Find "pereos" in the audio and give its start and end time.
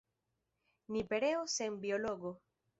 1.13-1.55